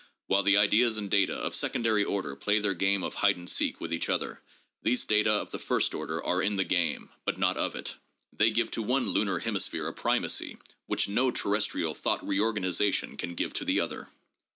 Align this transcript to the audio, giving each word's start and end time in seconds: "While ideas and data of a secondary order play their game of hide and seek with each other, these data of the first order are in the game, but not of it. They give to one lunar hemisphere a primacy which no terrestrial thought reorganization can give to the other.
"While 0.25 0.47
ideas 0.47 0.97
and 0.97 1.11
data 1.11 1.35
of 1.35 1.53
a 1.53 1.55
secondary 1.55 2.03
order 2.03 2.35
play 2.35 2.57
their 2.57 2.73
game 2.73 3.03
of 3.03 3.13
hide 3.13 3.37
and 3.37 3.47
seek 3.47 3.79
with 3.79 3.93
each 3.93 4.09
other, 4.09 4.41
these 4.81 5.05
data 5.05 5.29
of 5.31 5.51
the 5.51 5.59
first 5.59 5.93
order 5.93 6.23
are 6.23 6.41
in 6.41 6.55
the 6.55 6.63
game, 6.63 7.11
but 7.23 7.37
not 7.37 7.55
of 7.55 7.75
it. 7.75 7.97
They 8.33 8.49
give 8.49 8.71
to 8.71 8.81
one 8.81 9.09
lunar 9.09 9.37
hemisphere 9.37 9.87
a 9.87 9.93
primacy 9.93 10.57
which 10.87 11.07
no 11.07 11.29
terrestrial 11.29 11.93
thought 11.93 12.25
reorganization 12.25 13.15
can 13.15 13.35
give 13.35 13.53
to 13.53 13.63
the 13.63 13.79
other. 13.79 14.09